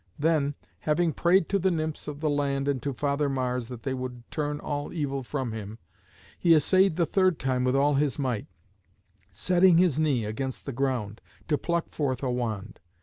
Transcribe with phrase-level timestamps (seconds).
[0.17, 3.93] Then, having prayed to the nymphs of the land and to Father Mars that they
[3.93, 5.77] would turn all evil from him,
[6.39, 8.47] he essayed the third time with all his might,
[9.31, 12.79] setting his knee against the ground, to pluck forth a wand.